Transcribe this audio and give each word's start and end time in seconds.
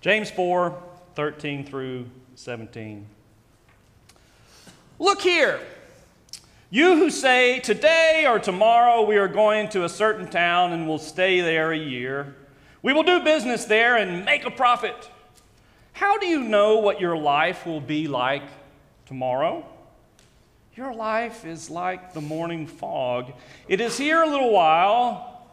James 0.00 0.30
4 0.30 0.82
13 1.14 1.64
through 1.64 2.06
17. 2.36 3.04
Look 5.00 5.20
here. 5.20 5.58
You 6.70 6.96
who 6.96 7.10
say, 7.10 7.58
Today 7.58 8.24
or 8.28 8.38
tomorrow 8.38 9.02
we 9.02 9.16
are 9.16 9.26
going 9.26 9.68
to 9.70 9.84
a 9.84 9.88
certain 9.88 10.28
town 10.28 10.72
and 10.72 10.86
will 10.86 10.98
stay 10.98 11.40
there 11.40 11.72
a 11.72 11.78
year, 11.78 12.36
we 12.82 12.92
will 12.92 13.02
do 13.02 13.24
business 13.24 13.64
there 13.64 13.96
and 13.96 14.24
make 14.24 14.44
a 14.44 14.50
profit. 14.50 15.10
How 15.94 16.18
do 16.18 16.26
you 16.26 16.44
know 16.44 16.78
what 16.78 17.00
your 17.00 17.16
life 17.16 17.66
will 17.66 17.80
be 17.80 18.06
like 18.06 18.44
tomorrow? 19.06 19.66
Your 20.76 20.94
life 20.94 21.44
is 21.44 21.70
like 21.70 22.12
the 22.12 22.20
morning 22.20 22.68
fog. 22.68 23.32
It 23.66 23.80
is 23.80 23.98
here 23.98 24.22
a 24.22 24.28
little 24.28 24.52
while, 24.52 25.48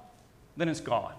then 0.55 0.69
it's 0.69 0.81
gone. 0.81 1.15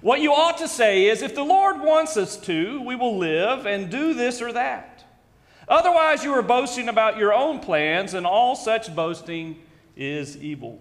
What 0.00 0.20
you 0.20 0.32
ought 0.32 0.58
to 0.58 0.68
say 0.68 1.06
is 1.06 1.20
if 1.20 1.34
the 1.34 1.44
Lord 1.44 1.80
wants 1.80 2.16
us 2.16 2.36
to, 2.38 2.80
we 2.82 2.96
will 2.96 3.18
live 3.18 3.66
and 3.66 3.90
do 3.90 4.14
this 4.14 4.40
or 4.40 4.52
that. 4.52 5.04
Otherwise, 5.68 6.24
you 6.24 6.32
are 6.32 6.42
boasting 6.42 6.88
about 6.88 7.16
your 7.16 7.32
own 7.32 7.60
plans, 7.60 8.14
and 8.14 8.26
all 8.26 8.56
such 8.56 8.94
boasting 8.94 9.62
is 9.96 10.36
evil. 10.38 10.80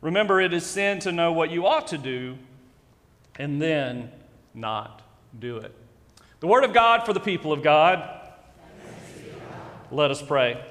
Remember, 0.00 0.40
it 0.40 0.54
is 0.54 0.64
sin 0.64 1.00
to 1.00 1.12
know 1.12 1.32
what 1.32 1.50
you 1.50 1.66
ought 1.66 1.88
to 1.88 1.98
do 1.98 2.38
and 3.36 3.60
then 3.60 4.10
not 4.54 5.02
do 5.38 5.56
it. 5.56 5.74
The 6.40 6.46
Word 6.46 6.64
of 6.64 6.72
God 6.72 7.04
for 7.04 7.12
the 7.12 7.20
people 7.20 7.52
of 7.52 7.62
God. 7.62 8.08
Let 9.90 10.10
us 10.10 10.22
pray. 10.22 10.64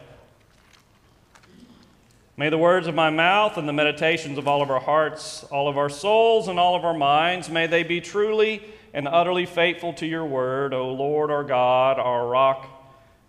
May 2.40 2.50
the 2.50 2.58
words 2.58 2.86
of 2.86 2.94
my 2.94 3.10
mouth 3.10 3.58
and 3.58 3.68
the 3.68 3.74
meditations 3.74 4.38
of 4.38 4.48
all 4.48 4.62
of 4.62 4.70
our 4.70 4.80
hearts, 4.80 5.44
all 5.46 5.68
of 5.68 5.76
our 5.76 5.90
souls, 5.90 6.48
and 6.48 6.60
all 6.60 6.76
of 6.76 6.86
our 6.86 6.94
minds, 6.94 7.50
may 7.50 7.66
they 7.66 7.82
be 7.82 8.00
truly 8.00 8.64
and 8.94 9.08
utterly 9.08 9.48
faithful 9.48 9.92
to 9.94 10.06
your 10.06 10.24
word, 10.24 10.72
O 10.72 10.92
Lord 10.94 11.32
our 11.32 11.44
God, 11.44 11.98
our 11.98 12.28
rock 12.28 12.68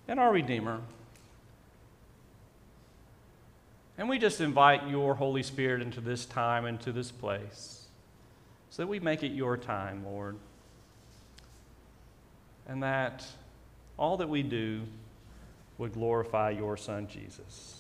and 0.06 0.20
our 0.20 0.30
Redeemer. 0.30 0.83
And 3.96 4.10
we 4.10 4.18
just 4.18 4.42
invite 4.42 4.88
your 4.88 5.14
Holy 5.14 5.42
Spirit 5.42 5.80
into 5.80 6.02
this 6.02 6.27
time, 6.27 6.66
into 6.66 6.92
this 6.92 7.11
place, 7.11 7.86
so 8.68 8.83
that 8.83 8.88
we 8.88 9.00
make 9.00 9.22
it 9.22 9.33
your 9.33 9.56
time, 9.56 10.05
Lord. 10.05 10.36
And 12.66 12.83
that 12.83 13.24
all 13.98 14.18
that 14.18 14.28
we 14.28 14.42
do 14.42 14.83
would 15.78 15.94
glorify 15.94 16.50
your 16.50 16.77
Son, 16.77 17.08
Jesus. 17.08 17.77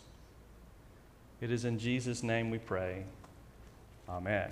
It 1.40 1.52
is 1.52 1.64
in 1.64 1.78
Jesus' 1.78 2.24
name 2.24 2.50
we 2.50 2.58
pray. 2.58 3.04
Amen. 4.08 4.50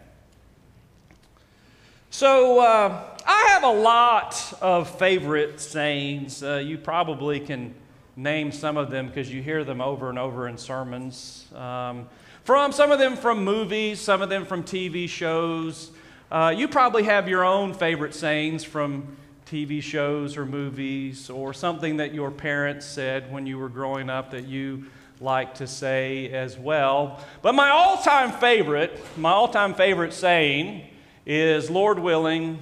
So, 2.11 2.61
uh, 2.61 3.03
I 3.27 3.49
have 3.49 3.65
a 3.65 3.73
lot 3.73 4.55
of 4.61 4.89
favorite 4.97 5.61
sayings. 5.61 6.45
Uh, 6.45 6.63
you 6.65 6.79
probably 6.79 7.41
can 7.41 7.75
name 8.15 8.53
some 8.53 8.77
of 8.77 8.91
them 8.91 9.09
because 9.09 9.33
you 9.33 9.43
hear 9.43 9.65
them 9.65 9.81
over 9.81 10.11
and 10.11 10.19
over 10.19 10.47
in 10.47 10.57
sermons. 10.57 11.47
Um, 11.57 12.09
from 12.45 12.71
some 12.71 12.93
of 12.93 13.01
them 13.01 13.17
from 13.17 13.43
movies, 13.43 14.01
some 14.01 14.23
of 14.23 14.29
them 14.29 14.47
from 14.47 14.63
TV 14.63 15.09
shows. 15.09 15.91
Uh, 16.31 16.55
you 16.57 16.69
probably 16.69 17.03
have 17.03 17.29
your 17.29 17.45
own 17.45 17.75
favorite 17.75 18.15
sayings 18.15 18.63
from 18.63 19.17
TV 19.45 19.83
shows 19.83 20.37
or 20.37 20.47
movies, 20.47 21.31
or 21.31 21.53
something 21.53 21.97
that 21.97 22.15
your 22.15 22.31
parents 22.31 22.87
said 22.87 23.33
when 23.33 23.45
you 23.45 23.59
were 23.59 23.69
growing 23.69 24.09
up 24.09 24.31
that 24.31 24.47
you 24.47 24.87
like 25.21 25.55
to 25.55 25.67
say 25.67 26.31
as 26.31 26.59
well. 26.59 27.21
But 27.43 27.55
my 27.55 27.71
all 27.71 27.99
time 27.99 28.33
favorite, 28.33 29.01
my 29.17 29.31
all 29.31 29.49
time 29.49 29.75
favorite 29.75 30.13
saying 30.13 30.87
is 31.25 31.71
Lord 31.71 31.99
willing, 31.99 32.61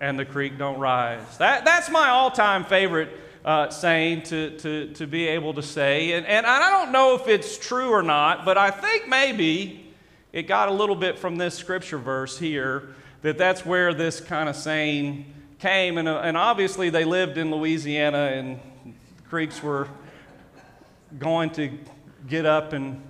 and 0.00 0.18
the 0.18 0.24
creek 0.24 0.58
don't 0.58 0.78
rise. 0.78 1.38
That, 1.38 1.64
that's 1.64 1.90
my 1.90 2.08
all 2.08 2.30
time 2.30 2.64
favorite 2.64 3.10
uh, 3.44 3.70
saying 3.70 4.22
to, 4.22 4.56
to, 4.58 4.92
to 4.94 5.06
be 5.06 5.26
able 5.28 5.54
to 5.54 5.62
say. 5.62 6.12
And, 6.12 6.26
and 6.26 6.46
I 6.46 6.70
don't 6.70 6.92
know 6.92 7.14
if 7.14 7.28
it's 7.28 7.58
true 7.58 7.90
or 7.90 8.02
not, 8.02 8.44
but 8.44 8.58
I 8.58 8.70
think 8.70 9.08
maybe 9.08 9.92
it 10.32 10.42
got 10.44 10.68
a 10.68 10.72
little 10.72 10.96
bit 10.96 11.18
from 11.18 11.36
this 11.36 11.54
scripture 11.54 11.98
verse 11.98 12.38
here 12.38 12.94
that 13.22 13.36
that's 13.36 13.66
where 13.66 13.92
this 13.92 14.20
kind 14.20 14.48
of 14.48 14.56
saying 14.56 15.26
came. 15.58 15.98
And, 15.98 16.08
uh, 16.08 16.20
and 16.20 16.36
obviously, 16.36 16.90
they 16.90 17.04
lived 17.04 17.36
in 17.38 17.50
Louisiana, 17.50 18.30
and 18.32 18.60
creeks 19.28 19.62
were 19.62 19.88
going 21.18 21.50
to 21.50 21.78
get 22.28 22.46
up 22.46 22.72
and 22.72 23.02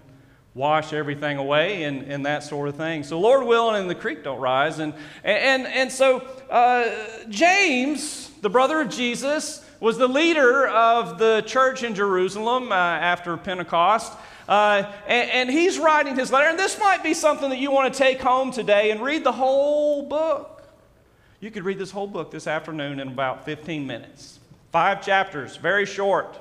wash 0.54 0.92
everything 0.92 1.38
away 1.38 1.84
and, 1.84 2.02
and 2.10 2.26
that 2.26 2.42
sort 2.42 2.68
of 2.68 2.76
thing. 2.76 3.02
So, 3.02 3.20
Lord 3.20 3.46
willing, 3.46 3.80
and 3.80 3.88
the 3.88 3.94
creek 3.94 4.24
don't 4.24 4.40
rise. 4.40 4.78
And, 4.78 4.94
and, 5.22 5.66
and 5.66 5.92
so, 5.92 6.20
uh, 6.50 6.90
James, 7.28 8.30
the 8.40 8.50
brother 8.50 8.80
of 8.80 8.90
Jesus, 8.90 9.64
was 9.78 9.96
the 9.96 10.08
leader 10.08 10.66
of 10.66 11.18
the 11.18 11.42
church 11.46 11.82
in 11.82 11.94
Jerusalem 11.94 12.72
uh, 12.72 12.74
after 12.74 13.36
Pentecost. 13.36 14.12
Uh, 14.48 14.92
and, 15.06 15.30
and 15.30 15.50
he's 15.50 15.78
writing 15.78 16.16
his 16.16 16.32
letter. 16.32 16.48
And 16.48 16.58
this 16.58 16.78
might 16.78 17.02
be 17.02 17.14
something 17.14 17.50
that 17.50 17.58
you 17.58 17.70
want 17.70 17.94
to 17.94 17.98
take 17.98 18.20
home 18.20 18.50
today 18.50 18.90
and 18.90 19.00
read 19.00 19.22
the 19.22 19.32
whole 19.32 20.02
book. 20.02 20.62
You 21.38 21.50
could 21.50 21.64
read 21.64 21.78
this 21.78 21.90
whole 21.90 22.08
book 22.08 22.30
this 22.30 22.46
afternoon 22.46 23.00
in 23.00 23.08
about 23.08 23.44
15 23.44 23.86
minutes. 23.86 24.40
Five 24.72 25.04
chapters, 25.04 25.56
very 25.56 25.86
short. 25.86 26.38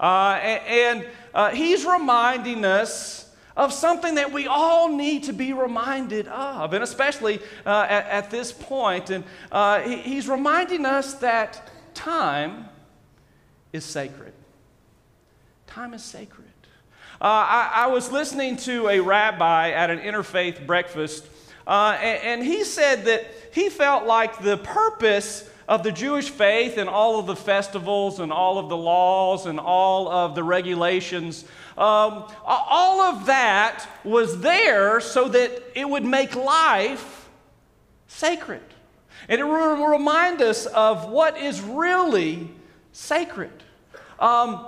Uh, 0.00 0.38
and, 0.66 1.06
uh, 1.34 1.50
he's 1.50 1.84
reminding 1.84 2.64
us 2.64 3.30
of 3.56 3.72
something 3.72 4.14
that 4.14 4.32
we 4.32 4.46
all 4.46 4.88
need 4.88 5.24
to 5.24 5.32
be 5.32 5.52
reminded 5.52 6.26
of, 6.28 6.72
and 6.72 6.82
especially 6.82 7.40
uh, 7.66 7.86
at, 7.88 8.06
at, 8.06 8.30
this 8.30 8.52
point. 8.52 9.10
And 9.10 9.24
uh, 9.52 9.80
he, 9.80 9.96
he's 9.98 10.28
reminding 10.28 10.86
us 10.86 11.14
that 11.14 11.70
time 11.94 12.68
is 13.72 13.84
sacred. 13.84 14.32
Time 15.66 15.94
is 15.94 16.02
sacred. 16.02 16.46
Uh, 17.20 17.24
I, 17.24 17.72
I, 17.74 17.86
was 17.88 18.10
listening 18.10 18.56
to 18.58 18.88
a 18.88 19.00
rabbi 19.00 19.70
at 19.70 19.90
an 19.90 19.98
interfaith 19.98 20.66
breakfast, 20.66 21.26
uh, 21.66 21.98
and, 22.00 22.40
and 22.40 22.42
he 22.42 22.64
said 22.64 23.04
that 23.04 23.26
he 23.52 23.68
felt 23.68 24.06
like 24.06 24.38
the 24.38 24.56
purpose 24.56 25.48
of 25.70 25.84
the 25.84 25.92
Jewish 25.92 26.28
faith 26.28 26.78
and 26.78 26.88
all 26.88 27.20
of 27.20 27.26
the 27.26 27.36
festivals 27.36 28.18
and 28.18 28.32
all 28.32 28.58
of 28.58 28.68
the 28.68 28.76
laws 28.76 29.46
and 29.46 29.60
all 29.60 30.08
of 30.08 30.34
the 30.34 30.42
regulations, 30.42 31.44
um, 31.78 32.24
all 32.44 33.00
of 33.00 33.26
that 33.26 33.86
was 34.02 34.40
there 34.40 35.00
so 35.00 35.28
that 35.28 35.62
it 35.76 35.88
would 35.88 36.04
make 36.04 36.34
life 36.34 37.28
sacred. 38.08 38.64
And 39.28 39.40
it 39.40 39.44
will 39.44 39.86
remind 39.86 40.42
us 40.42 40.66
of 40.66 41.08
what 41.08 41.38
is 41.38 41.60
really 41.60 42.50
sacred 42.90 43.52
um, 44.18 44.66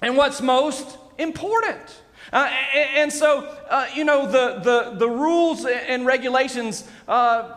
and 0.00 0.16
what's 0.16 0.42
most 0.42 0.98
important. 1.18 2.02
Uh, 2.32 2.50
and, 2.96 3.12
so, 3.12 3.44
uh, 3.70 3.86
you 3.94 4.02
know, 4.02 4.26
the, 4.26 4.58
the, 4.58 4.96
the 4.98 5.08
rules 5.08 5.66
and 5.66 6.04
regulations 6.04 6.82
uh, 7.06 7.52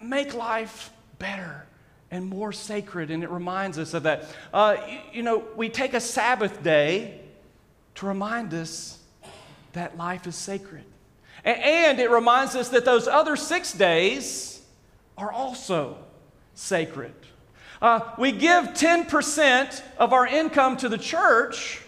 make 0.00 0.34
life 0.34 0.92
better 1.18 1.64
and 2.10 2.26
more 2.26 2.52
sacred, 2.52 3.10
and 3.10 3.22
it 3.22 3.30
reminds 3.30 3.78
us 3.78 3.94
of 3.94 4.04
that. 4.04 4.24
Uh, 4.52 4.76
you, 4.88 4.98
you 5.14 5.22
know, 5.22 5.44
we 5.56 5.68
take 5.68 5.94
a 5.94 6.00
Sabbath 6.00 6.62
day 6.62 7.20
to 7.96 8.06
remind 8.06 8.54
us 8.54 8.98
that 9.72 9.96
life 9.96 10.26
is 10.26 10.36
sacred. 10.36 10.84
And, 11.44 11.58
and 11.60 12.00
it 12.00 12.10
reminds 12.10 12.54
us 12.56 12.70
that 12.70 12.84
those 12.84 13.06
other 13.06 13.36
six 13.36 13.72
days 13.72 14.62
are 15.16 15.32
also 15.32 15.98
sacred. 16.54 17.12
Uh, 17.80 18.00
we 18.18 18.32
give 18.32 18.66
10% 18.66 19.82
of 19.98 20.12
our 20.12 20.26
income 20.26 20.76
to 20.78 20.88
the 20.88 20.98
church 20.98 21.80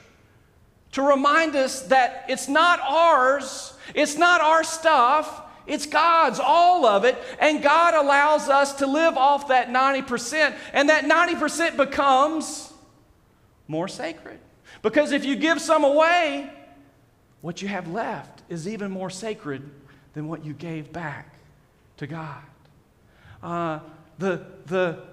to 0.93 1.03
remind 1.03 1.57
us 1.57 1.83
that 1.83 2.25
it's 2.29 2.49
not 2.49 2.81
ours, 2.81 3.75
it's 3.95 4.17
not 4.17 4.41
our 4.41 4.63
stuff, 4.65 5.43
it's 5.71 5.87
God's, 5.87 6.41
all 6.41 6.85
of 6.85 7.05
it. 7.05 7.17
And 7.39 7.63
God 7.63 7.95
allows 7.95 8.49
us 8.49 8.75
to 8.75 8.89
live 8.89 9.17
off 9.17 9.49
that 9.49 9.69
90%. 9.69 10.53
And 10.73 10.89
that 10.89 11.05
90% 11.05 11.77
becomes 11.77 12.73
more 13.69 13.87
sacred. 13.87 14.41
Because 14.83 15.13
if 15.13 15.25
you 15.25 15.37
give 15.37 15.61
some 15.61 15.85
away, 15.85 16.51
what 17.41 17.63
you 17.63 17.69
have 17.69 17.87
left 17.89 18.43
is 18.49 18.67
even 18.67 18.91
more 18.91 19.11
sacred 19.11 19.63
than 20.15 20.27
what 20.27 20.45
you 20.45 20.55
gave 20.55 20.93
back 20.93 21.37
to 21.99 22.09
God. 22.09 22.43
Uh, 23.41 23.79
the, 24.19 24.45
the 24.67 25.05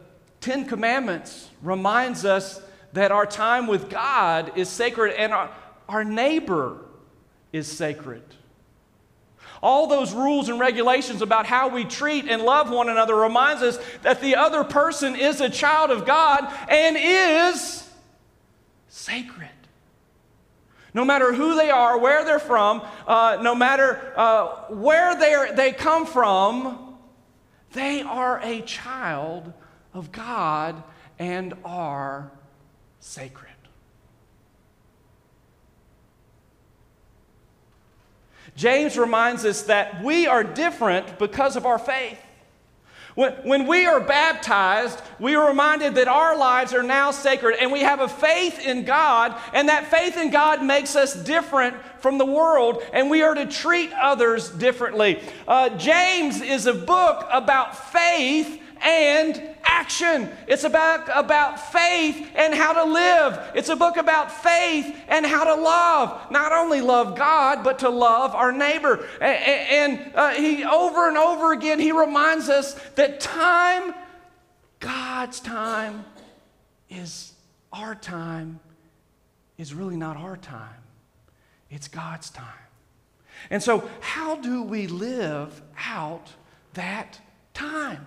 Ten 0.42 0.66
Commandments 0.66 1.50
reminds 1.62 2.26
us 2.26 2.60
that 2.94 3.12
our 3.12 3.28
time 3.28 3.68
with 3.68 3.92
God 3.92 4.58
is 4.58 4.70
sacred 4.70 5.14
and 5.14 5.34
our, 5.34 5.52
our 5.88 6.04
neighbor 6.04 6.80
is 7.54 7.68
sacred. 7.68 8.24
All 9.62 9.88
those 9.88 10.14
rules 10.14 10.50
and 10.50 10.60
regulations 10.60 11.22
about 11.22 11.46
how 11.46 11.70
we 11.70 11.84
treat 11.84 12.28
and 12.28 12.42
love 12.42 12.70
one 12.70 12.90
another 12.90 13.16
reminds 13.16 13.62
us 13.64 13.80
that 14.04 14.22
the 14.22 14.36
other 14.36 14.64
person 14.64 15.16
is 15.16 15.42
a 15.42 15.50
child 15.50 15.92
of 15.92 16.06
God 16.06 16.52
and 16.70 16.98
is 17.00 17.90
sacred. 18.88 19.50
No 20.94 21.06
matter 21.06 21.34
who 21.34 21.56
they 21.56 21.70
are, 21.70 21.98
where 22.00 22.26
they're 22.26 22.40
from, 22.40 22.82
uh, 23.06 23.38
no 23.42 23.54
matter 23.54 24.14
uh, 24.16 24.48
where 24.70 25.16
they 25.16 25.54
they 25.56 25.72
come 25.72 26.06
from, 26.06 26.98
They 27.74 28.02
are 28.02 28.40
a 28.42 28.62
child 28.62 29.54
of 29.94 30.12
God 30.12 30.82
and 31.20 31.54
are 31.66 32.32
sacred. 33.00 33.47
James 38.58 38.98
reminds 38.98 39.46
us 39.46 39.62
that 39.64 40.04
we 40.04 40.26
are 40.26 40.44
different 40.44 41.20
because 41.20 41.56
of 41.56 41.68
our 41.68 41.78
faith. 41.78 42.20
When, 43.14 43.66
we 43.66 43.86
are 43.86 44.00
baptized, 44.00 45.02
we 45.20 45.34
are 45.36 45.48
reminded 45.48 45.96
that 45.96 46.08
our 46.08 46.38
lives 46.38 46.74
are 46.74 46.84
now 46.84 47.10
sacred 47.10 47.56
and 47.60 47.72
we 47.72 47.80
have 47.80 48.00
a 48.00 48.08
faith 48.08 48.60
in 48.60 48.84
God, 48.84 49.36
and 49.54 49.70
that 49.70 49.88
faith 49.88 50.18
in 50.18 50.30
God 50.30 50.64
makes 50.64 50.96
us 50.96 51.16
different 51.16 51.76
from 52.00 52.20
the 52.20 52.26
world, 52.26 52.84
and 52.94 53.10
we 53.10 53.24
are 53.24 53.34
to 53.34 53.48
treat 53.48 53.92
others 53.94 54.50
differently. 54.50 55.20
Uh, 55.48 55.70
James 55.78 56.42
is 56.42 56.68
a 56.68 56.74
book 56.74 57.28
about 57.32 57.92
faith 57.92 58.62
and 58.82 59.56
action. 59.64 60.30
It's 60.48 60.64
about, 60.64 61.10
about 61.14 61.72
faith 61.72 62.32
and 62.36 62.54
how 62.54 62.74
to 62.74 62.92
live. 62.92 63.40
It's 63.56 63.70
a 63.70 63.76
book 63.76 63.98
about 63.98 64.32
faith 64.32 64.96
and 65.08 65.26
how 65.26 65.44
to 65.44 65.62
love. 65.62 66.32
Not 66.32 66.52
only 66.52 66.82
love 66.82 67.18
God, 67.18 67.64
but 67.64 67.80
to 67.80 67.90
love 67.90 68.36
our 68.36 68.52
neighbor. 68.52 69.08
And, 69.22 70.12
uh, 70.16 70.30
he, 70.32 70.64
over 70.64 71.08
and 71.08 71.18
over 71.18 71.54
again, 71.54 71.80
he 71.80 71.92
reminds 71.92 72.50
us 72.50 72.74
that 72.96 73.20
time, 73.20 73.94
God's 74.80 75.40
time, 75.40 76.06
is 76.90 77.34
our 77.72 77.96
time, 77.96 78.60
is 79.58 79.74
really 79.74 79.98
not 79.98 80.18
our 80.18 80.38
time. 80.38 80.84
It's 81.70 81.88
God's 81.88 82.30
time. 82.30 82.46
And 83.50 83.62
so, 83.62 83.90
how 84.00 84.36
do 84.36 84.64
we 84.64 84.88
live 84.88 85.62
out 85.86 86.32
that 86.74 87.20
time? 87.54 88.06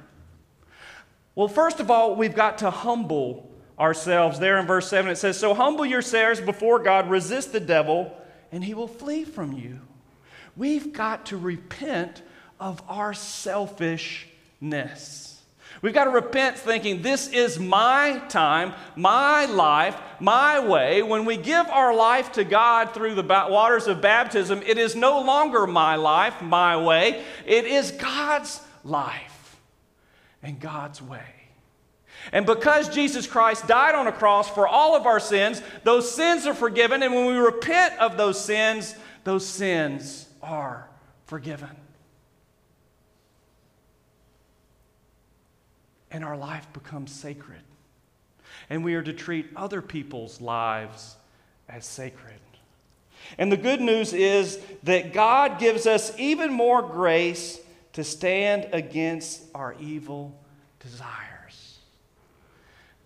Well, 1.41 1.49
first 1.49 1.81
of 1.81 1.91
all, 1.91 2.17
we've 2.17 2.35
got 2.35 2.59
to 2.59 2.69
humble 2.69 3.51
ourselves. 3.79 4.39
There 4.39 4.59
in 4.59 4.67
verse 4.67 4.91
7, 4.91 5.11
it 5.11 5.17
says, 5.17 5.39
So 5.39 5.55
humble 5.55 5.87
yourselves 5.87 6.39
before 6.39 6.81
God, 6.81 7.09
resist 7.09 7.55
the 7.55 7.61
devil, 7.61 8.15
and 8.53 8.63
he 8.63 8.75
will 8.75 8.87
flee 8.87 9.25
from 9.25 9.55
you. 9.55 9.81
We've 10.55 10.93
got 10.93 11.25
to 11.27 11.39
repent 11.39 12.21
of 12.61 12.83
our 12.89 13.15
selfishness. 13.15 14.29
We've 15.81 15.95
got 15.95 16.05
to 16.05 16.11
repent 16.11 16.59
thinking, 16.59 17.01
this 17.01 17.29
is 17.29 17.59
my 17.59 18.23
time, 18.29 18.75
my 18.95 19.47
life, 19.47 19.97
my 20.21 20.61
way. 20.61 21.01
When 21.01 21.25
we 21.25 21.39
give 21.39 21.67
our 21.69 21.95
life 21.95 22.33
to 22.33 22.45
God 22.45 22.93
through 22.93 23.15
the 23.15 23.23
waters 23.23 23.87
of 23.87 24.03
baptism, 24.03 24.61
it 24.67 24.77
is 24.77 24.95
no 24.95 25.23
longer 25.23 25.67
my 25.67 25.97
life, 25.97 26.43
my 26.43 26.77
way. 26.77 27.25
It 27.47 27.65
is 27.65 27.93
God's 27.93 28.61
life 28.85 29.40
and 30.43 30.59
God's 30.61 31.03
way. 31.03 31.25
And 32.33 32.45
because 32.45 32.89
Jesus 32.89 33.27
Christ 33.27 33.67
died 33.67 33.95
on 33.95 34.07
a 34.07 34.13
cross 34.13 34.49
for 34.51 34.69
all 34.69 34.95
of 34.95 35.07
our 35.07 35.21
sins, 35.21 35.63
those 35.85 36.11
sins 36.11 36.47
are 36.47 36.55
forgiven. 36.55 37.03
And 37.03 37.15
when 37.15 37.27
we 37.27 37.35
repent 37.35 37.99
of 37.99 38.17
those 38.17 38.43
sins, 38.43 38.95
those 39.25 39.47
sins 39.47 40.29
are 40.43 40.89
forgiven. 41.27 41.71
And 46.11 46.25
our 46.25 46.37
life 46.37 46.67
becomes 46.73 47.13
sacred. 47.13 47.63
And 48.69 48.85
we 48.85 48.95
are 48.95 49.03
to 49.03 49.13
treat 49.13 49.47
other 49.57 49.81
people's 49.81 50.41
lives 50.41 51.17
as 51.69 51.87
sacred. 51.87 52.35
And 53.39 53.51
the 53.51 53.57
good 53.57 53.81
news 53.81 54.13
is 54.13 54.59
that 54.83 55.13
God 55.13 55.59
gives 55.59 55.87
us 55.87 56.13
even 56.19 56.53
more 56.53 56.83
grace 56.83 57.61
to 57.93 58.05
stand 58.05 58.69
against 58.73 59.43
our 59.55 59.75
evil 59.81 60.39
desires. 60.79 61.79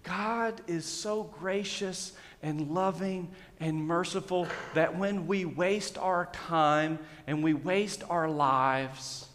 God 0.02 0.60
is 0.66 0.84
so 0.84 1.22
gracious 1.22 2.12
and 2.42 2.70
loving 2.70 3.30
and 3.58 3.86
merciful 3.86 4.46
that 4.74 4.98
when 4.98 5.26
we 5.26 5.46
waste 5.46 5.96
our 5.96 6.26
time 6.32 6.98
and 7.26 7.42
we 7.42 7.54
waste 7.54 8.02
our 8.10 8.28
lives, 8.28 9.26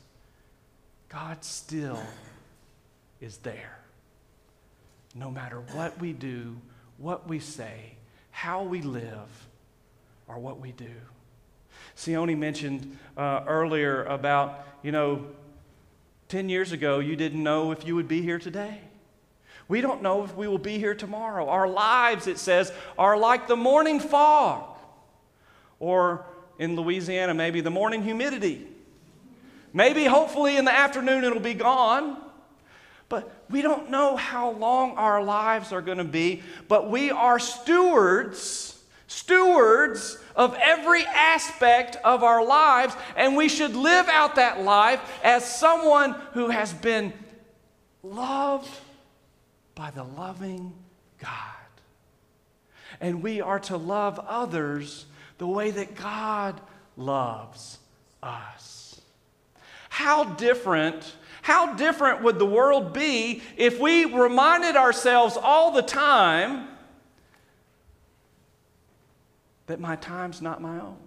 God 1.09 1.43
still 1.43 1.99
is 3.19 3.37
there. 3.37 3.79
No 5.15 5.31
matter 5.31 5.59
what 5.73 5.99
we 5.99 6.13
do, 6.13 6.55
what 6.97 7.27
we 7.27 7.39
say, 7.39 7.93
how 8.29 8.61
we 8.61 8.83
live, 8.83 9.47
or 10.27 10.37
what 10.37 10.59
we 10.59 10.71
do. 10.71 10.85
Sione 11.99 12.37
mentioned 12.37 12.97
uh, 13.17 13.43
earlier 13.45 14.05
about, 14.05 14.65
you 14.83 14.93
know, 14.93 15.25
10 16.29 16.47
years 16.47 16.71
ago, 16.71 16.99
you 16.99 17.17
didn't 17.17 17.43
know 17.43 17.73
if 17.73 17.85
you 17.85 17.93
would 17.93 18.07
be 18.07 18.21
here 18.21 18.39
today. 18.39 18.79
We 19.67 19.81
don't 19.81 20.01
know 20.01 20.23
if 20.23 20.33
we 20.33 20.47
will 20.47 20.57
be 20.57 20.77
here 20.77 20.95
tomorrow. 20.95 21.49
Our 21.49 21.67
lives, 21.67 22.25
it 22.25 22.37
says, 22.39 22.71
are 22.97 23.17
like 23.17 23.49
the 23.49 23.57
morning 23.57 23.99
fog, 23.99 24.77
or 25.77 26.25
in 26.57 26.77
Louisiana, 26.77 27.33
maybe 27.33 27.59
the 27.59 27.69
morning 27.69 28.01
humidity. 28.01 28.65
Maybe, 29.73 30.05
hopefully, 30.05 30.55
in 30.55 30.63
the 30.63 30.73
afternoon 30.73 31.25
it'll 31.25 31.41
be 31.41 31.53
gone. 31.53 32.15
But 33.09 33.29
we 33.49 33.61
don't 33.61 33.89
know 33.89 34.15
how 34.15 34.51
long 34.51 34.91
our 34.91 35.21
lives 35.21 35.73
are 35.73 35.81
going 35.81 35.97
to 35.97 36.05
be, 36.05 36.43
but 36.69 36.89
we 36.89 37.11
are 37.11 37.39
stewards, 37.39 38.78
stewards 39.09 40.19
of 40.35 40.55
every 40.61 41.03
aspect 41.03 41.97
of 42.03 42.23
our 42.23 42.45
lives, 42.45 42.95
and 43.17 43.35
we 43.35 43.49
should 43.49 43.75
live 43.75 44.07
out 44.07 44.35
that 44.35 44.61
life 44.61 45.01
as 45.23 45.43
someone 45.43 46.11
who 46.33 46.49
has 46.49 46.71
been 46.71 47.11
loved 48.03 48.69
by 49.73 49.89
the 49.89 50.03
loving 50.03 50.73
God. 51.17 51.31
And 53.01 53.23
we 53.23 53.41
are 53.41 53.59
to 53.61 53.77
love 53.77 54.19
others 54.19 55.05
the 55.39 55.47
way 55.47 55.71
that 55.71 55.95
God 55.95 56.61
loves 56.95 57.79
us. 58.21 59.01
How 59.89 60.23
different 60.23 61.15
how 61.41 61.73
different 61.73 62.21
would 62.21 62.37
the 62.37 62.45
world 62.45 62.93
be 62.93 63.41
if 63.57 63.79
we 63.79 64.05
reminded 64.05 64.75
ourselves 64.75 65.35
all 65.35 65.71
the 65.71 65.81
time 65.81 66.67
that 69.69 69.79
my 69.79 69.95
time's 69.97 70.41
not 70.41 70.59
my 70.63 70.79
own. 70.79 70.97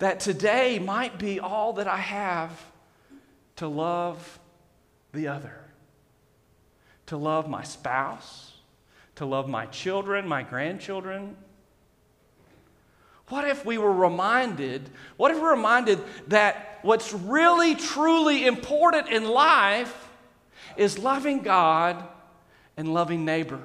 That 0.00 0.18
today 0.18 0.80
might 0.80 1.16
be 1.16 1.38
all 1.38 1.74
that 1.74 1.86
I 1.86 1.96
have 1.96 2.50
to 3.54 3.68
love 3.68 4.40
the 5.12 5.28
other, 5.28 5.60
to 7.06 7.16
love 7.16 7.48
my 7.48 7.62
spouse, 7.62 8.52
to 9.14 9.26
love 9.26 9.48
my 9.48 9.66
children, 9.66 10.26
my 10.26 10.42
grandchildren. 10.42 11.36
What 13.28 13.46
if 13.46 13.64
we 13.64 13.78
were 13.78 13.92
reminded, 13.92 14.90
what 15.16 15.30
if 15.30 15.36
we 15.36 15.44
were 15.44 15.50
reminded 15.50 16.00
that 16.26 16.80
what's 16.82 17.12
really, 17.12 17.76
truly 17.76 18.44
important 18.44 19.08
in 19.08 19.24
life 19.24 20.08
is 20.76 20.98
loving 20.98 21.42
God 21.42 22.02
and 22.76 22.92
loving 22.92 23.24
neighbor? 23.24 23.60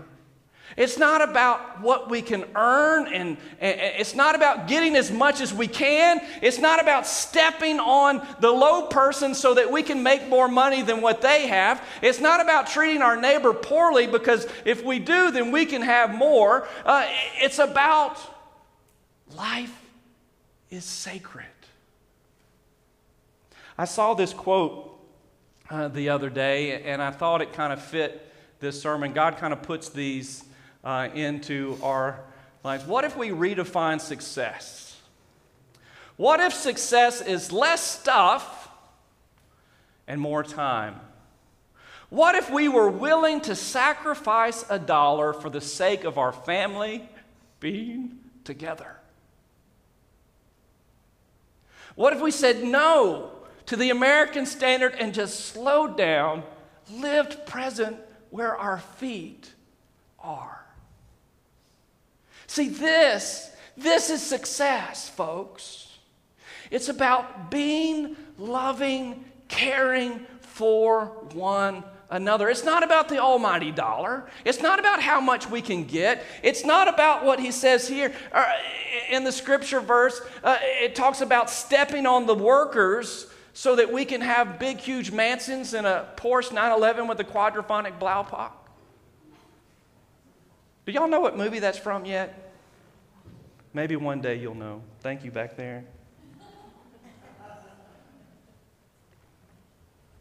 It's 0.78 0.98
not 0.98 1.22
about 1.22 1.82
what 1.82 2.10
we 2.10 2.22
can 2.22 2.44
earn, 2.56 3.08
and, 3.08 3.38
and, 3.60 3.80
it's 4.00 4.16
not 4.16 4.36
about 4.36 4.68
getting 4.68 4.96
as 4.96 5.12
much 5.12 5.40
as 5.40 5.54
we 5.54 5.68
can. 5.68 6.20
It's 6.42 6.60
not 6.60 6.82
about 6.82 7.08
stepping 7.08 7.80
on 7.80 8.26
the 8.42 8.52
low 8.52 8.88
person 8.88 9.36
so 9.36 9.54
that 9.54 9.72
we 9.72 9.84
can 9.84 10.04
make 10.04 10.28
more 10.28 10.48
money 10.48 10.82
than 10.82 11.02
what 11.02 11.22
they 11.22 11.48
have. 11.48 11.84
It's 12.02 12.20
not 12.20 12.42
about 12.42 12.68
treating 12.68 13.02
our 13.02 13.16
neighbor 13.20 13.54
poorly 13.54 14.08
because 14.08 14.48
if 14.66 14.84
we 14.84 15.00
do, 15.00 15.32
then 15.32 15.52
we 15.52 15.66
can 15.66 15.82
have 15.82 16.14
more. 16.14 16.68
Uh, 16.86 17.06
it's 17.36 17.60
about 17.60 18.20
life 19.36 19.82
is 20.70 20.84
sacred. 20.84 21.46
I 23.78 23.86
saw 23.86 24.14
this 24.14 24.34
quote 24.34 24.98
uh, 25.70 25.90
the 25.90 26.10
other 26.10 26.30
day, 26.30 26.82
and 26.84 27.02
I 27.02 27.12
thought 27.12 27.42
it 27.42 27.52
kind 27.54 27.74
of 27.74 27.82
fit 27.82 28.32
this 28.60 28.82
sermon. 28.82 29.12
God 29.12 29.38
kind 29.38 29.52
of 29.52 29.62
puts 29.62 29.90
these 29.90 30.45
uh, 30.86 31.10
into 31.14 31.78
our 31.82 32.20
lives. 32.64 32.86
What 32.86 33.04
if 33.04 33.18
we 33.18 33.30
redefine 33.30 34.00
success? 34.00 34.98
What 36.16 36.40
if 36.40 36.54
success 36.54 37.22
is 37.22 37.52
less 37.52 37.82
stuff 37.82 38.70
and 40.08 40.22
more 40.22 40.44
time? 40.44 41.00
What 42.10 42.36
if 42.36 42.50
we 42.50 42.70
were 42.70 42.90
willing 42.90 43.42
to 43.42 43.56
sacrifice 43.56 44.64
a 44.70 44.80
dollar 44.80 45.34
for 45.34 45.50
the 45.50 45.60
sake 45.60 46.04
of 46.04 46.18
our 46.18 46.32
family 46.32 47.10
being 47.60 48.20
together? 48.44 48.96
What 51.96 52.14
if 52.14 52.22
we 52.22 52.32
said 52.32 52.64
no 52.64 53.32
to 53.66 53.76
the 53.76 53.90
American 53.90 54.46
standard 54.46 54.96
and 55.00 55.14
just 55.14 55.46
slowed 55.46 55.98
down, 55.98 56.44
lived 56.92 57.46
present 57.46 57.98
where 58.30 58.56
our 58.56 58.78
feet 58.78 59.52
are? 60.20 60.65
See, 62.48 62.70
this, 62.70 63.52
this 63.76 64.10
is 64.10 64.22
success, 64.22 65.10
folks. 65.10 65.98
It's 66.72 66.90
about 66.90 67.52
being 67.52 68.16
loving, 68.38 69.26
caring, 69.48 70.26
for 70.56 71.08
one 71.34 71.84
another. 72.10 72.48
It's 72.50 72.64
not 72.64 72.82
about 72.82 73.10
the 73.10 73.20
almighty 73.20 73.72
dollar. 73.72 74.26
It's 74.46 74.62
not 74.62 74.80
about 74.80 75.02
how 75.02 75.20
much 75.20 75.50
we 75.50 75.62
can 75.62 75.84
get. 75.84 76.24
It's 76.44 76.64
not 76.64 76.88
about 76.88 77.26
what 77.26 77.42
he 77.42 77.52
says 77.52 77.90
here 77.90 78.14
uh, 78.32 78.50
in 79.12 79.26
the 79.26 79.34
scripture 79.34 79.82
verse. 79.82 80.22
Uh, 80.42 80.58
it 80.62 80.96
talks 80.96 81.20
about 81.20 81.50
stepping 81.50 82.06
on 82.06 82.26
the 82.26 82.34
workers 82.34 83.28
so 83.52 83.76
that 83.76 83.92
we 83.92 84.06
can 84.06 84.22
have 84.22 84.60
big, 84.60 84.78
huge 84.78 85.12
mansions 85.12 85.74
and 85.74 85.86
a 85.86 86.08
Porsche 86.16 86.54
911 86.54 87.08
with 87.08 87.20
a 87.20 87.26
quadraphonic 87.26 88.00
Blaupunkt. 88.00 88.52
Do 90.86 90.92
y'all 90.92 91.08
know 91.08 91.20
what 91.20 91.36
movie 91.36 91.60
that's 91.60 91.80
from 91.80 92.06
yet? 92.06 92.54
Maybe 93.74 93.96
one 93.96 94.22
day 94.22 94.36
you'll 94.36 94.56
know. 94.56 94.84
Thank 95.02 95.26
you 95.26 95.32
back 95.32 95.58
there. 95.58 95.84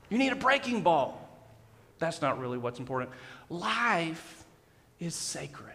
You 0.09 0.19
need 0.19 0.33
a 0.33 0.37
breaking 0.37 0.83
ball. 0.83 1.21
That's 1.99 2.23
not 2.23 2.39
really 2.39 2.59
what's 2.59 2.79
important. 2.79 3.11
Life 3.49 4.45
is 4.99 5.15
sacred. 5.15 5.73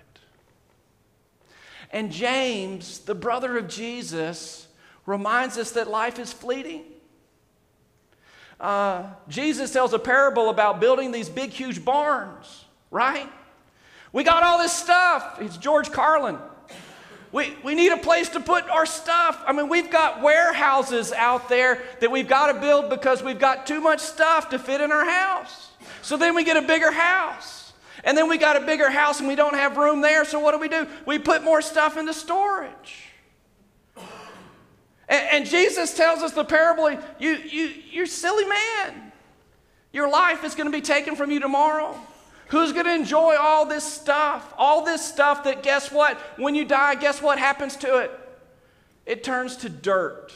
And 1.91 2.11
James, 2.11 2.99
the 2.99 3.15
brother 3.15 3.57
of 3.57 3.67
Jesus, 3.67 4.67
reminds 5.05 5.57
us 5.57 5.71
that 5.71 5.89
life 5.89 6.19
is 6.19 6.31
fleeting. 6.31 6.83
Uh, 8.59 9.03
Jesus 9.27 9.71
tells 9.71 9.93
a 9.93 9.99
parable 9.99 10.49
about 10.49 10.79
building 10.79 11.11
these 11.11 11.29
big, 11.29 11.51
huge 11.51 11.83
barns, 11.83 12.65
right? 12.91 13.29
We 14.11 14.23
got 14.23 14.43
all 14.43 14.57
this 14.57 14.73
stuff. 14.73 15.37
It's 15.39 15.57
George 15.57 15.91
Carlin. 15.91 16.37
We, 17.31 17.55
we 17.63 17.75
need 17.75 17.91
a 17.91 17.97
place 17.97 18.29
to 18.29 18.39
put 18.39 18.67
our 18.69 18.87
stuff. 18.87 19.43
I 19.45 19.53
mean, 19.53 19.69
we've 19.69 19.91
got 19.91 20.21
warehouses 20.21 21.11
out 21.11 21.47
there 21.47 21.83
that 21.99 22.09
we've 22.09 22.27
got 22.27 22.51
to 22.51 22.59
build 22.59 22.89
because 22.89 23.21
we've 23.21 23.39
got 23.39 23.67
too 23.67 23.79
much 23.79 23.99
stuff 23.99 24.49
to 24.49 24.57
fit 24.57 24.81
in 24.81 24.91
our 24.91 25.05
house. 25.05 25.69
So 26.01 26.17
then 26.17 26.33
we 26.33 26.43
get 26.43 26.57
a 26.57 26.63
bigger 26.63 26.91
house. 26.91 27.73
And 28.03 28.17
then 28.17 28.29
we 28.29 28.37
got 28.37 28.57
a 28.57 28.65
bigger 28.65 28.89
house 28.89 29.19
and 29.19 29.27
we 29.27 29.35
don't 29.35 29.53
have 29.53 29.77
room 29.77 30.01
there. 30.01 30.25
So 30.25 30.39
what 30.39 30.53
do 30.53 30.57
we 30.57 30.69
do? 30.69 30.87
We 31.05 31.19
put 31.19 31.43
more 31.43 31.61
stuff 31.61 31.97
into 31.97 32.13
storage. 32.13 33.09
And, 35.07 35.27
and 35.31 35.45
Jesus 35.45 35.93
tells 35.95 36.23
us 36.23 36.31
the 36.31 36.45
parable 36.45 36.89
you, 37.19 37.31
you, 37.35 37.73
you're 37.91 38.05
silly 38.07 38.45
man. 38.45 39.11
Your 39.91 40.09
life 40.09 40.43
is 40.43 40.55
going 40.55 40.67
to 40.67 40.75
be 40.75 40.81
taken 40.81 41.15
from 41.15 41.29
you 41.29 41.39
tomorrow. 41.39 41.99
Who's 42.49 42.71
going 42.73 42.85
to 42.85 42.93
enjoy 42.93 43.35
all 43.39 43.65
this 43.65 43.83
stuff? 43.83 44.53
All 44.57 44.83
this 44.83 45.05
stuff 45.05 45.43
that, 45.43 45.61
guess 45.61 45.91
what? 45.91 46.17
When 46.37 46.55
you 46.55 46.65
die, 46.65 46.95
guess 46.95 47.21
what 47.21 47.37
happens 47.37 47.75
to 47.77 47.99
it? 47.99 48.11
It 49.05 49.23
turns 49.23 49.57
to 49.57 49.69
dirt 49.69 50.33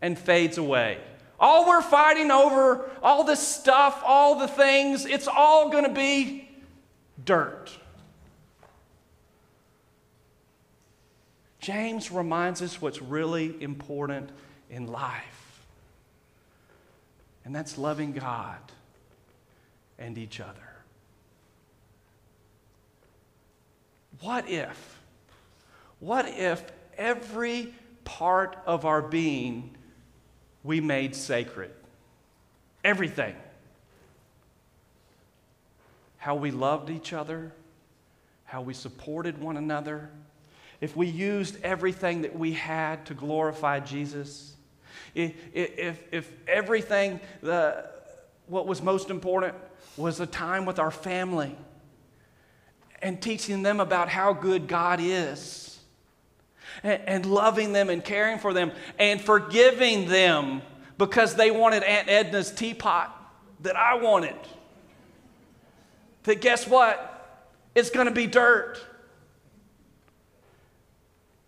and 0.00 0.18
fades 0.18 0.58
away. 0.58 0.98
All 1.38 1.66
we're 1.66 1.82
fighting 1.82 2.30
over, 2.30 2.90
all 3.02 3.22
this 3.22 3.46
stuff, 3.46 4.02
all 4.04 4.38
the 4.38 4.48
things, 4.48 5.04
it's 5.04 5.28
all 5.28 5.68
going 5.68 5.84
to 5.84 5.92
be 5.92 6.48
dirt. 7.22 7.70
James 11.60 12.10
reminds 12.10 12.62
us 12.62 12.80
what's 12.80 13.02
really 13.02 13.60
important 13.62 14.30
in 14.70 14.86
life, 14.86 15.66
and 17.44 17.54
that's 17.54 17.76
loving 17.76 18.12
God 18.12 18.60
and 19.98 20.18
each 20.18 20.40
other. 20.40 20.76
What 24.20 24.48
if, 24.48 25.00
what 26.00 26.26
if 26.28 26.64
every 26.96 27.74
part 28.04 28.56
of 28.66 28.84
our 28.84 29.02
being 29.02 29.76
we 30.64 30.80
made 30.80 31.14
sacred? 31.14 31.70
Everything. 32.82 33.34
How 36.18 36.34
we 36.34 36.50
loved 36.50 36.90
each 36.90 37.12
other, 37.12 37.52
how 38.44 38.62
we 38.62 38.74
supported 38.74 39.38
one 39.38 39.56
another, 39.56 40.10
if 40.80 40.96
we 40.96 41.06
used 41.06 41.62
everything 41.62 42.22
that 42.22 42.36
we 42.38 42.52
had 42.52 43.06
to 43.06 43.14
glorify 43.14 43.80
Jesus, 43.80 44.54
if, 45.14 45.34
if, 45.54 46.02
if 46.12 46.30
everything, 46.46 47.20
the, 47.40 47.86
what 48.46 48.66
was 48.66 48.82
most 48.82 49.10
important 49.10 49.54
was 49.96 50.18
the 50.18 50.26
time 50.26 50.64
with 50.66 50.78
our 50.78 50.90
family 50.90 51.56
and 53.02 53.20
teaching 53.20 53.62
them 53.62 53.80
about 53.80 54.08
how 54.08 54.32
good 54.32 54.68
God 54.68 55.00
is 55.02 55.78
and, 56.82 57.00
and 57.06 57.26
loving 57.26 57.72
them 57.72 57.90
and 57.90 58.04
caring 58.04 58.38
for 58.38 58.52
them 58.52 58.72
and 58.98 59.20
forgiving 59.20 60.08
them 60.08 60.62
because 60.98 61.34
they 61.34 61.50
wanted 61.50 61.82
Aunt 61.82 62.08
Edna's 62.08 62.50
teapot 62.50 63.12
that 63.60 63.76
I 63.76 63.94
wanted. 63.94 64.36
That 66.24 66.40
guess 66.40 66.66
what? 66.66 67.12
It's 67.74 67.90
going 67.90 68.06
to 68.06 68.12
be 68.12 68.26
dirt. 68.26 68.78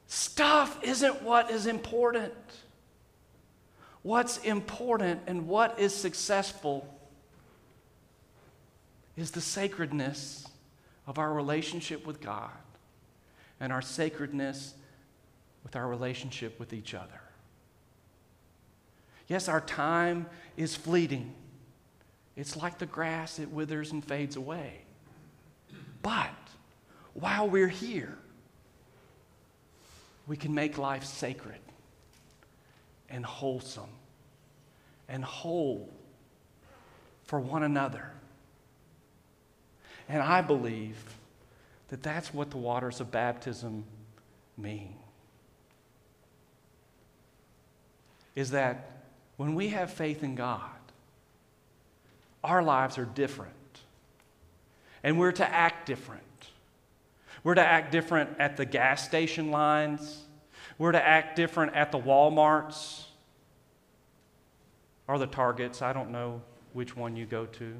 Stuff 0.06 0.78
isn't 0.82 1.22
what 1.22 1.50
is 1.50 1.66
important. 1.66 2.34
What's 4.08 4.38
important 4.38 5.20
and 5.26 5.46
what 5.46 5.78
is 5.78 5.94
successful 5.94 6.88
is 9.18 9.32
the 9.32 9.42
sacredness 9.42 10.46
of 11.06 11.18
our 11.18 11.30
relationship 11.30 12.06
with 12.06 12.18
God 12.22 12.48
and 13.60 13.70
our 13.70 13.82
sacredness 13.82 14.72
with 15.62 15.76
our 15.76 15.86
relationship 15.86 16.58
with 16.58 16.72
each 16.72 16.94
other. 16.94 17.20
Yes, 19.26 19.46
our 19.46 19.60
time 19.60 20.24
is 20.56 20.74
fleeting. 20.74 21.34
It's 22.34 22.56
like 22.56 22.78
the 22.78 22.86
grass, 22.86 23.38
it 23.38 23.50
withers 23.50 23.92
and 23.92 24.02
fades 24.02 24.36
away. 24.36 24.84
But 26.00 26.30
while 27.12 27.46
we're 27.46 27.68
here, 27.68 28.16
we 30.26 30.38
can 30.38 30.54
make 30.54 30.78
life 30.78 31.04
sacred 31.04 31.60
and 33.10 33.26
wholesome 33.26 33.90
and 35.08 35.24
whole 35.24 35.88
for 37.24 37.40
one 37.40 37.62
another. 37.62 38.10
And 40.08 40.22
I 40.22 40.40
believe 40.40 40.96
that 41.88 42.02
that's 42.02 42.32
what 42.32 42.50
the 42.50 42.56
waters 42.56 43.00
of 43.00 43.10
baptism 43.10 43.84
mean. 44.56 44.94
Is 48.34 48.50
that 48.50 49.02
when 49.36 49.54
we 49.54 49.68
have 49.68 49.92
faith 49.92 50.22
in 50.22 50.34
God, 50.34 50.70
our 52.44 52.62
lives 52.62 52.98
are 52.98 53.04
different. 53.04 53.52
And 55.02 55.18
we're 55.18 55.32
to 55.32 55.48
act 55.48 55.86
different. 55.86 56.22
We're 57.44 57.54
to 57.54 57.64
act 57.64 57.92
different 57.92 58.30
at 58.38 58.56
the 58.56 58.64
gas 58.64 59.04
station 59.04 59.50
lines. 59.50 60.24
We're 60.76 60.92
to 60.92 61.04
act 61.04 61.36
different 61.36 61.74
at 61.74 61.92
the 61.92 61.98
Walmarts 61.98 63.07
or 65.08 65.18
the 65.18 65.26
Targets. 65.26 65.82
I 65.82 65.92
don't 65.92 66.10
know 66.10 66.42
which 66.74 66.96
one 66.96 67.16
you 67.16 67.26
go 67.26 67.46
to. 67.46 67.74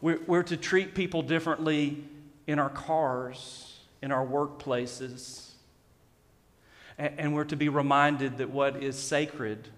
We're, 0.00 0.42
to 0.44 0.56
treat 0.56 0.94
people 0.94 1.22
differently 1.22 2.04
in 2.46 2.58
our 2.58 2.70
cars, 2.70 3.80
in 4.00 4.12
our 4.12 4.24
workplaces. 4.24 5.46
And 6.96 7.34
we're 7.34 7.44
to 7.44 7.56
be 7.56 7.68
reminded 7.68 8.38
that 8.38 8.50
what 8.50 8.82
is 8.82 8.96
sacred 8.96 9.68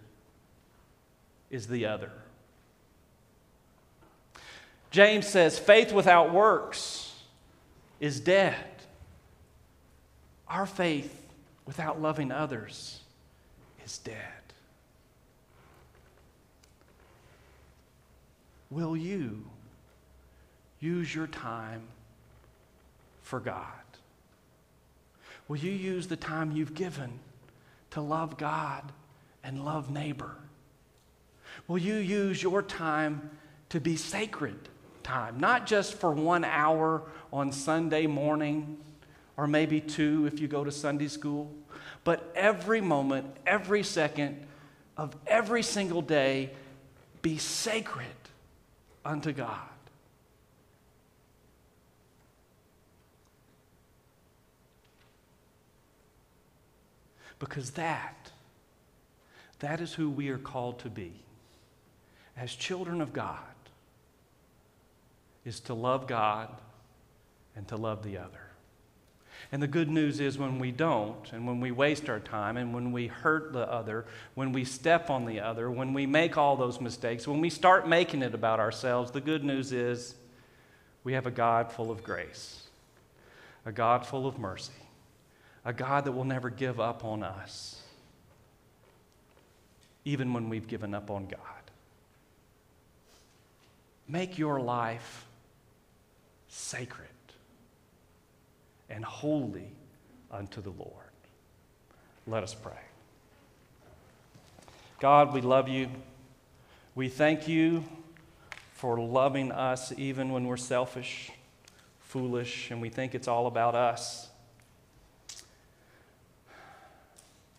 is 1.51 1.67
the 1.67 1.87
other. 1.87 2.13
James 4.91 5.27
says, 5.27 5.59
faith 5.59 5.93
without 5.93 6.33
works 6.33 7.15
is 8.01 8.21
dead. 8.21 8.65
Our 10.49 10.67
faith 10.67 11.17
without 11.65 12.03
loving 12.03 12.33
others 12.33 13.01
is 13.85 13.99
dead. 13.99 14.40
Will 18.71 18.97
you 18.97 19.45
use 20.79 21.15
your 21.15 21.27
time 21.27 21.83
for 23.23 23.41
God? 23.41 23.65
Will 25.49 25.59
you 25.59 25.73
use 25.73 26.07
the 26.07 26.17
time 26.17 26.53
you've 26.53 26.75
given 26.75 27.19
to 27.91 28.01
love 28.01 28.37
God 28.37 28.93
and 29.43 29.65
love 29.65 29.91
neighbor? 29.91 30.37
Will 31.67 31.79
you 31.79 31.97
use 31.97 32.43
your 32.43 32.63
time 32.63 33.31
to 33.71 33.81
be 33.81 33.97
sacred 33.97 34.69
time, 35.03 35.41
not 35.41 35.67
just 35.67 35.95
for 35.95 36.13
one 36.13 36.45
hour 36.45 37.03
on 37.33 37.51
Sunday 37.51 38.07
morning 38.07 38.79
or 39.37 39.47
maybe 39.47 39.81
two 39.81 40.27
if 40.27 40.39
you 40.39 40.47
go 40.47 40.63
to 40.63 40.71
Sunday 40.71 41.09
school, 41.09 41.51
but 42.05 42.31
every 42.37 42.81
moment, 42.81 43.27
every 43.47 43.83
second 43.83 44.47
of 44.97 45.17
every 45.27 45.63
single 45.63 46.03
day 46.03 46.51
be 47.23 47.39
sacred 47.39 48.07
unto 49.05 49.33
God. 49.33 49.59
Because 57.39 57.71
that, 57.73 58.31
that 59.61 59.81
is 59.81 59.95
who 59.95 60.11
we 60.11 60.29
are 60.29 60.39
called 60.39 60.79
to 60.81 60.91
be. 60.91 61.13
as 62.37 62.55
children 62.55 63.01
of 63.01 63.13
God 63.13 63.39
is 65.45 65.61
to 65.61 65.75
love 65.75 66.07
God 66.07 66.49
and 67.57 67.67
to 67.69 67.77
love 67.77 68.03
the 68.03 68.17
other. 68.17 68.50
And 69.53 69.61
the 69.61 69.67
good 69.67 69.89
news 69.91 70.21
is 70.21 70.39
when 70.39 70.61
we 70.61 70.71
don't, 70.71 71.33
and 71.33 71.45
when 71.45 71.61
we 71.61 71.73
waste 71.73 72.09
our 72.09 72.21
time, 72.21 72.57
and 72.57 72.73
when 72.73 72.93
we 72.93 73.09
hurt 73.09 73.53
the 73.53 73.69
other, 73.71 74.05
when 74.35 74.53
we 74.53 74.65
step 74.65 75.11
on 75.11 75.27
the 75.27 75.41
other, 75.41 75.71
when 75.71 75.93
we 75.93 76.07
make 76.07 76.39
all 76.39 76.57
those 76.57 76.81
mistakes, 76.81 77.27
when 77.27 77.41
we 77.41 77.51
start 77.51 77.89
making 77.89 78.23
it 78.23 78.33
about 78.33 78.61
ourselves, 78.61 79.11
the 79.11 79.21
good 79.21 79.43
news 79.43 79.73
is 79.73 80.15
we 81.03 81.15
have 81.15 81.27
a 81.27 81.33
God 81.33 81.73
full 81.73 81.91
of 81.91 82.05
grace, 82.05 82.69
a 83.67 83.73
God 83.73 84.07
full 84.07 84.25
of 84.25 84.39
mercy, 84.39 84.73
a 85.65 85.73
God 85.73 86.05
that 86.05 86.13
will 86.13 86.25
never 86.25 86.49
give 86.49 86.79
up 86.79 87.05
on 87.05 87.25
us, 87.25 87.83
even 90.05 90.33
when 90.33 90.49
we've 90.49 90.69
given 90.69 90.95
up 90.95 91.11
on 91.11 91.27
God. 91.27 91.41
Make 94.07 94.39
your 94.39 94.61
life 94.61 95.27
sacred 96.47 97.09
and 98.91 99.05
holy 99.05 99.71
unto 100.31 100.61
the 100.61 100.71
Lord. 100.71 100.95
Let 102.27 102.43
us 102.43 102.55
pray. 102.55 102.73
God, 104.99 105.33
we 105.33 105.41
love 105.41 105.69
you. 105.69 105.89
We 106.95 107.09
thank 107.09 107.49
you 107.49 107.85
for 108.75 108.99
loving 108.99 109.53
us 109.53 109.93
even 109.97 110.31
when 110.33 110.47
we're 110.47 110.57
selfish, 110.57 111.31
foolish, 112.01 112.71
and 112.71 112.81
we 112.81 112.89
think 112.91 113.15
it's 113.15 113.29
all 113.29 113.47
about 113.47 113.75
us. 113.75 114.29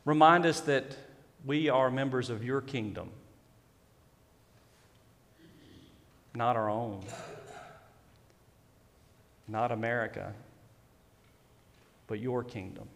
Remind 0.05 0.45
us 0.45 0.59
that 0.61 0.97
we 1.45 1.69
are 1.69 1.89
members 1.89 2.29
of 2.29 2.43
your 2.43 2.61
kingdom, 2.61 3.09
not 6.35 6.55
our 6.55 6.69
own, 6.69 7.03
not 9.47 9.71
America 9.71 10.33
but 12.11 12.19
your 12.19 12.43
kingdom. 12.43 12.89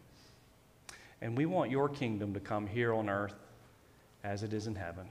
And 1.22 1.38
we 1.38 1.46
want 1.46 1.72
your 1.72 1.88
kingdom 1.88 2.34
to 2.34 2.42
come 2.42 2.68
here 2.68 2.94
on 2.94 3.08
earth 3.08 3.34
as 4.26 4.44
it 4.44 4.52
is 4.52 4.68
in 4.68 4.76
heaven. 4.76 5.08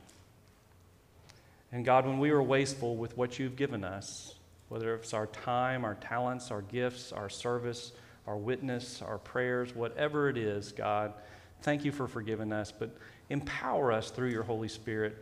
And 1.73 1.87
God, 1.87 2.05
when 2.05 2.19
we 2.19 2.29
are 2.29 2.43
wasteful 2.43 2.97
with 2.97 3.17
what 3.17 3.39
you've 3.39 3.57
given 3.57 3.83
us, 3.83 4.35
whether 4.69 4.95
it's 4.95 5.15
our 5.15 5.27
time, 5.29 5.87
our 5.87 5.95
talents, 5.95 6.51
our 6.51 6.61
gifts, 6.61 7.13
our 7.13 7.31
service, 7.31 7.93
our 8.27 8.37
witness, 8.37 9.01
our 9.01 9.17
prayers, 9.17 9.75
whatever 9.75 10.29
it 10.29 10.37
is, 10.37 10.73
God, 10.73 11.15
thank 11.63 11.87
you 11.87 11.91
for 11.91 12.07
forgiving 12.07 12.53
us, 12.53 12.71
but 12.79 12.95
empower 13.31 13.91
us 13.91 14.11
through 14.11 14.29
your 14.29 14.43
Holy 14.43 14.69
Spirit 14.69 15.17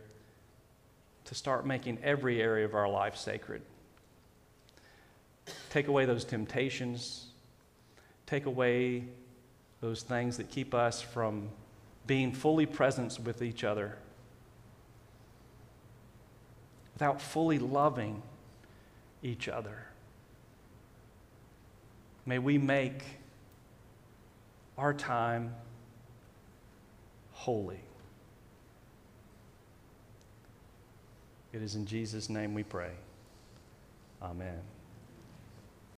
to 1.23 1.35
start 1.35 1.65
making 1.65 1.99
every 2.03 2.41
area 2.41 2.65
of 2.65 2.75
our 2.75 2.89
life 2.89 3.15
sacred. 3.15 3.61
Take 5.69 5.87
away 5.87 6.03
those 6.03 6.25
temptations 6.25 7.29
take 8.25 8.45
away 8.45 9.03
those 9.81 10.01
things 10.01 10.37
that 10.37 10.49
keep 10.49 10.73
us 10.73 11.01
from 11.01 11.49
being 12.07 12.31
fully 12.31 12.65
present 12.65 13.19
with 13.23 13.41
each 13.41 13.63
other, 13.63 13.97
without 16.93 17.21
fully 17.21 17.59
loving 17.59 18.21
each 19.21 19.47
other. 19.47 19.87
May 22.25 22.39
we 22.39 22.57
make 22.57 23.03
our 24.77 24.93
time 24.93 25.53
holy. 27.33 27.79
It 31.51 31.61
is 31.61 31.75
in 31.75 31.85
Jesus' 31.85 32.29
name 32.29 32.53
we 32.53 32.63
pray. 32.63 32.91
Amen. 34.21 34.72